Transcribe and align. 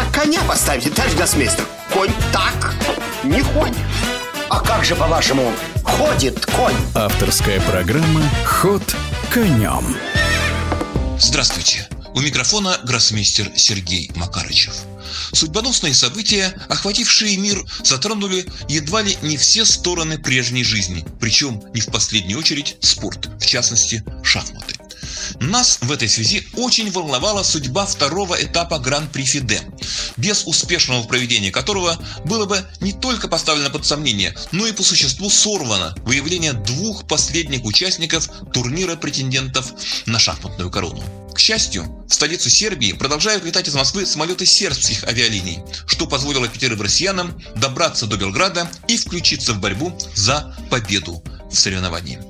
так 0.00 0.12
коня 0.22 0.42
поставите, 0.44 0.90
товарищ 0.90 1.14
гроссмейстер? 1.14 1.66
Конь 1.92 2.12
так 2.32 2.74
не 3.22 3.42
ходит. 3.42 3.76
А 4.48 4.60
как 4.60 4.84
же, 4.84 4.96
по-вашему, 4.96 5.52
ходит 5.84 6.44
конь? 6.46 6.74
Авторская 6.94 7.60
программа 7.60 8.22
«Ход 8.44 8.82
конем». 9.32 9.96
Здравствуйте. 11.18 11.88
У 12.14 12.20
микрофона 12.20 12.78
гроссмейстер 12.82 13.52
Сергей 13.54 14.10
Макарычев. 14.16 14.74
Судьбоносные 15.32 15.94
события, 15.94 16.52
охватившие 16.68 17.36
мир, 17.36 17.62
затронули 17.84 18.46
едва 18.68 19.02
ли 19.02 19.16
не 19.22 19.36
все 19.36 19.64
стороны 19.64 20.18
прежней 20.18 20.64
жизни, 20.64 21.04
причем 21.20 21.62
не 21.74 21.80
в 21.80 21.86
последнюю 21.86 22.38
очередь 22.38 22.76
спорт, 22.80 23.28
в 23.38 23.46
частности 23.46 24.02
шахматы. 24.24 24.79
Нас 25.38 25.78
в 25.80 25.92
этой 25.92 26.08
связи 26.08 26.46
очень 26.54 26.90
волновала 26.90 27.42
судьба 27.42 27.86
второго 27.86 28.34
этапа 28.42 28.78
Гран-при 28.78 29.22
Фиде, 29.24 29.60
без 30.16 30.44
успешного 30.46 31.02
проведения 31.04 31.50
которого 31.50 31.98
было 32.24 32.46
бы 32.46 32.64
не 32.80 32.92
только 32.92 33.28
поставлено 33.28 33.70
под 33.70 33.86
сомнение, 33.86 34.36
но 34.52 34.66
и 34.66 34.72
по 34.72 34.82
существу 34.82 35.30
сорвано 35.30 35.94
выявление 36.04 36.52
двух 36.52 37.06
последних 37.06 37.64
участников 37.64 38.28
турнира 38.52 38.96
претендентов 38.96 39.72
на 40.06 40.18
шахматную 40.18 40.70
корону. 40.70 41.02
К 41.34 41.38
счастью, 41.38 42.04
в 42.08 42.12
столицу 42.12 42.50
Сербии 42.50 42.92
продолжают 42.92 43.44
летать 43.44 43.68
из 43.68 43.74
Москвы 43.74 44.04
самолеты 44.04 44.44
сербских 44.44 45.04
авиалиний, 45.04 45.60
что 45.86 46.06
позволило 46.06 46.48
пятерым 46.48 46.82
россиянам 46.82 47.40
добраться 47.56 48.06
до 48.06 48.16
Белграда 48.16 48.70
и 48.88 48.96
включиться 48.96 49.52
в 49.54 49.60
борьбу 49.60 49.96
за 50.14 50.54
победу 50.70 51.22
в 51.50 51.54
соревновании. 51.54 52.20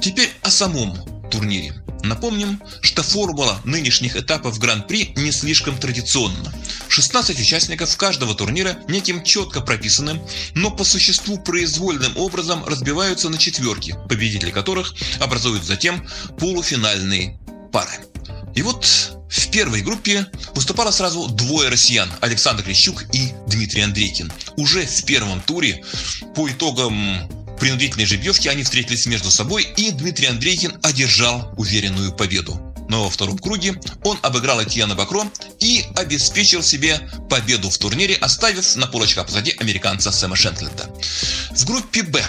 Теперь 0.00 0.30
о 0.42 0.50
самом 0.50 0.96
турнире. 1.30 1.81
Напомним, 2.02 2.60
что 2.80 3.02
формула 3.02 3.60
нынешних 3.64 4.16
этапов 4.16 4.58
Гран-при 4.58 5.12
не 5.16 5.30
слишком 5.30 5.78
традиционна. 5.78 6.52
16 6.88 7.38
участников 7.38 7.96
каждого 7.96 8.34
турнира 8.34 8.78
неким 8.88 9.22
четко 9.22 9.60
прописанным, 9.60 10.20
но 10.54 10.70
по 10.70 10.84
существу 10.84 11.38
произвольным 11.38 12.16
образом 12.16 12.64
разбиваются 12.64 13.28
на 13.28 13.38
четверки, 13.38 13.96
победители 14.08 14.50
которых 14.50 14.94
образуют 15.20 15.64
затем 15.64 16.06
полуфинальные 16.38 17.38
пары. 17.72 17.92
И 18.54 18.62
вот 18.62 18.84
в 19.30 19.50
первой 19.50 19.80
группе 19.80 20.26
выступало 20.54 20.90
сразу 20.90 21.28
двое 21.28 21.70
россиян– 21.70 22.10
Александр 22.20 22.64
Клещук 22.64 23.04
и 23.14 23.32
Дмитрий 23.46 23.82
Андрейкин. 23.82 24.30
Уже 24.56 24.84
в 24.84 25.04
первом 25.04 25.40
туре 25.40 25.82
по 26.34 26.50
итогам 26.50 27.41
принудительной 27.62 28.06
жеребьевки 28.06 28.48
они 28.48 28.64
встретились 28.64 29.06
между 29.06 29.30
собой, 29.30 29.62
и 29.76 29.92
Дмитрий 29.92 30.26
Андрейкин 30.26 30.80
одержал 30.82 31.54
уверенную 31.56 32.12
победу. 32.12 32.60
Но 32.88 33.04
во 33.04 33.10
втором 33.10 33.38
круге 33.38 33.80
он 34.02 34.18
обыграл 34.22 34.60
Этьяна 34.60 34.96
Бакро 34.96 35.24
и 35.60 35.84
обеспечил 35.94 36.64
себе 36.64 36.98
победу 37.30 37.70
в 37.70 37.78
турнире, 37.78 38.16
оставив 38.16 38.74
на 38.74 38.88
полочках 38.88 39.26
позади 39.26 39.54
американца 39.60 40.10
Сэма 40.10 40.34
Шенкленда. 40.34 40.92
В 41.52 41.64
группе 41.64 42.02
«Б» 42.02 42.24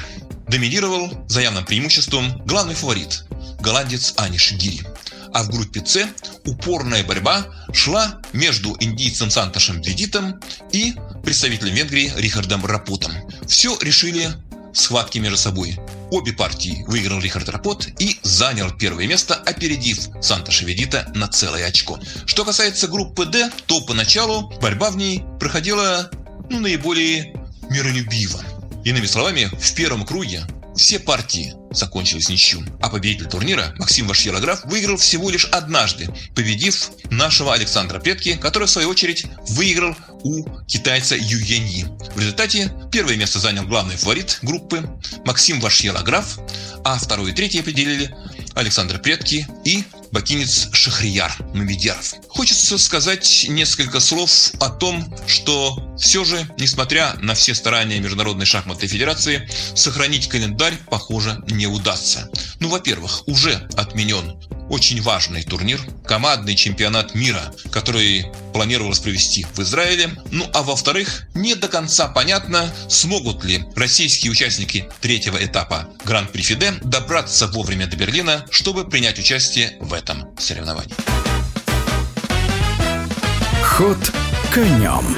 доминировал 0.48 1.26
за 1.28 1.42
явным 1.42 1.66
преимуществом 1.66 2.38
главный 2.46 2.76
фаворит– 2.76 3.26
голландец 3.60 4.14
Аниш 4.18 4.52
Гири. 4.52 4.86
А 5.34 5.42
в 5.42 5.50
группе 5.50 5.84
С 5.84 6.08
упорная 6.46 7.04
борьба 7.04 7.48
шла 7.74 8.22
между 8.34 8.78
индийцем 8.80 9.32
Санташем 9.32 9.82
Ведитом 9.82 10.40
и 10.72 10.94
представителем 11.24 11.74
Венгрии 11.74 12.14
Рихардом 12.18 12.64
Рапутом. 12.64 13.12
Все 13.48 13.76
решили 13.82 14.30
схватки 14.74 15.20
между 15.20 15.38
собой. 15.38 15.80
Обе 16.12 16.34
партии 16.34 16.84
выиграл 16.88 17.20
Рихард 17.20 17.50
Рапот 17.50 17.88
и 18.00 18.20
занял 18.24 18.72
первое 18.72 19.08
место, 19.08 19.36
опередив 19.36 20.10
Санта 20.22 20.52
Шеведита 20.52 21.12
на 21.16 21.28
целое 21.28 21.66
очко. 21.66 22.00
Что 22.26 22.46
касается 22.46 22.88
группы 22.88 23.26
D, 23.26 23.50
то 23.66 23.82
поначалу 23.82 24.50
борьба 24.62 24.92
в 24.92 24.98
ней 24.98 25.24
проходила 25.40 26.10
ну, 26.50 26.60
наиболее 26.60 27.34
миролюбиво. 27.70 28.44
Иными 28.84 29.06
словами, 29.06 29.50
в 29.60 29.76
первом 29.76 30.06
круге 30.06 30.46
все 30.76 31.00
партии 31.00 31.54
закончились 31.72 32.30
ничью, 32.30 32.64
а 32.82 32.90
победитель 32.90 33.28
турнира 33.28 33.74
Максим 33.78 34.08
Вашьерограф 34.08 34.64
выиграл 34.66 34.98
всего 34.98 35.30
лишь 35.30 35.46
однажды, 35.46 36.10
победив 36.36 36.92
нашего 37.10 37.54
Александра 37.54 38.00
Петки, 38.00 38.36
который 38.36 38.68
в 38.68 38.72
свою 38.72 38.90
очередь 38.90 39.26
выиграл 39.50 39.96
у 40.24 40.46
китайца 40.66 41.16
Ю 41.16 41.40
Яньи. 41.40 41.86
В 42.16 42.20
результате 42.20 42.72
первое 42.92 43.16
место 43.16 43.40
занял 43.40 43.66
главный 43.66 43.98
фаворит 43.98 44.40
группы 44.42 44.90
Максим 45.26 45.60
Вашьерограф, 45.60 46.40
а 46.84 46.98
второе 46.98 47.32
и 47.32 47.36
третье 47.36 47.62
определили 47.62 48.16
Александр 48.54 49.00
Предки 49.00 49.48
и 49.66 49.84
бакинец 50.12 50.70
Шахрияр 50.72 51.36
Мамедьяров. 51.54 52.14
Хочется 52.36 52.80
сказать 52.80 53.46
несколько 53.48 54.00
слов 54.00 54.32
о 54.60 54.70
том, 54.70 55.16
что 55.28 55.96
все 56.00 56.24
же, 56.24 56.50
несмотря 56.58 57.14
на 57.22 57.36
все 57.36 57.54
старания 57.54 58.00
Международной 58.00 58.48
шахматной 58.48 58.88
федерации, 58.88 59.48
сохранить 59.76 60.28
календарь, 60.30 60.74
похоже, 60.90 61.44
не 61.48 61.68
удастся. 61.68 62.32
Ну, 62.60 62.70
во-первых, 62.70 63.28
уже 63.28 63.68
отменен 63.76 64.36
очень 64.68 65.00
важный 65.04 65.44
турнир, 65.44 65.80
командный 66.06 66.56
чемпионат 66.56 67.14
мира, 67.14 67.54
который 67.72 68.26
планировалось 68.52 69.00
провести 69.00 69.46
в 69.54 69.60
Израиле. 69.60 70.10
Ну 70.32 70.50
а 70.54 70.64
во-вторых, 70.64 71.28
не 71.36 71.54
до 71.54 71.68
конца 71.68 72.08
понятно, 72.08 72.74
смогут 72.90 73.44
ли 73.44 73.64
российские 73.76 74.32
участники 74.32 74.90
третьего 75.02 75.38
этапа 75.38 75.88
Гран-при 76.06 76.42
Фиде 76.42 76.74
добраться 76.84 77.46
вовремя 77.48 77.86
до 77.86 77.96
Берлина, 77.96 78.46
чтобы 78.50 78.90
принять 78.90 79.20
участие 79.20 79.78
в 79.80 79.94
этом 79.94 80.36
соревновании. 80.40 81.13
Ход 83.74 83.98
конем. 84.54 85.18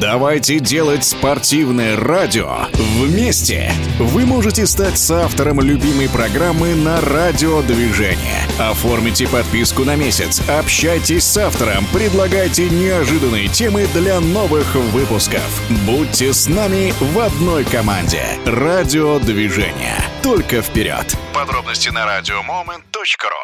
Давайте 0.00 0.60
делать 0.60 1.02
спортивное 1.02 1.96
радио 1.96 2.68
вместе. 2.74 3.72
Вы 3.98 4.24
можете 4.26 4.68
стать 4.68 4.96
соавтором 4.96 5.60
любимой 5.60 6.08
программы 6.08 6.76
на 6.76 7.00
радиодвижение. 7.00 8.46
Оформите 8.60 9.26
подписку 9.26 9.82
на 9.82 9.96
месяц, 9.96 10.40
общайтесь 10.48 11.24
с 11.24 11.36
автором, 11.36 11.84
предлагайте 11.92 12.70
неожиданные 12.70 13.48
темы 13.48 13.88
для 13.92 14.20
новых 14.20 14.76
выпусков. 14.76 15.62
Будьте 15.84 16.32
с 16.32 16.46
нами 16.46 16.94
в 17.00 17.18
одной 17.18 17.64
команде. 17.64 18.22
Радиодвижение. 18.46 19.96
Только 20.22 20.62
вперед. 20.62 21.12
Подробности 21.34 21.88
на 21.88 22.06
радиомомент.ру 22.06 23.42